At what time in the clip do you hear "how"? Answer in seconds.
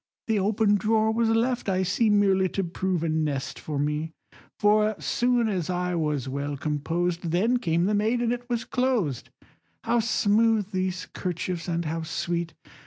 9.83-9.99, 11.85-12.01